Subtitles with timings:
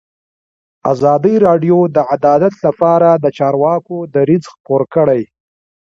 [0.93, 5.21] ازادي راډیو د عدالت لپاره د چارواکو دریځ خپور کړی.